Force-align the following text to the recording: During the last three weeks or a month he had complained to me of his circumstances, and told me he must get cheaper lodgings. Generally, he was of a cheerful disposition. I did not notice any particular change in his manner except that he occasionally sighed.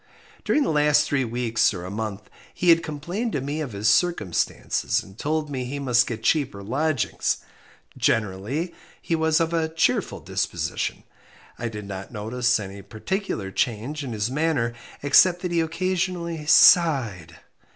During 0.43 0.63
the 0.63 0.71
last 0.71 1.05
three 1.05 1.23
weeks 1.25 1.75
or 1.75 1.85
a 1.85 1.91
month 1.91 2.27
he 2.55 2.69
had 2.69 2.81
complained 2.81 3.33
to 3.33 3.39
me 3.41 3.61
of 3.61 3.73
his 3.73 3.87
circumstances, 3.87 5.03
and 5.03 5.15
told 5.15 5.47
me 5.51 5.63
he 5.65 5.77
must 5.77 6.07
get 6.07 6.23
cheaper 6.23 6.63
lodgings. 6.63 7.37
Generally, 7.95 8.73
he 8.99 9.15
was 9.15 9.39
of 9.39 9.53
a 9.53 9.69
cheerful 9.69 10.19
disposition. 10.19 11.03
I 11.59 11.69
did 11.69 11.85
not 11.87 12.09
notice 12.11 12.59
any 12.59 12.81
particular 12.81 13.51
change 13.51 14.03
in 14.03 14.11
his 14.11 14.31
manner 14.31 14.73
except 15.03 15.43
that 15.43 15.51
he 15.51 15.61
occasionally 15.61 16.47
sighed. 16.47 17.37